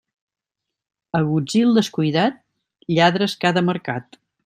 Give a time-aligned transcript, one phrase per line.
[1.19, 2.43] Agutzil descuidat,
[2.97, 4.23] lladres cada mercat.